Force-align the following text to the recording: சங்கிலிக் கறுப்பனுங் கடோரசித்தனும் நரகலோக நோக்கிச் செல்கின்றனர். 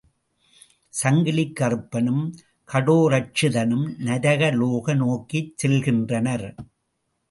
சங்கிலிக் 0.93 1.53
கறுப்பனுங் 1.59 2.25
கடோரசித்தனும் 2.69 3.87
நரகலோக 4.09 4.95
நோக்கிச் 4.95 5.53
செல்கின்றனர். 5.61 6.47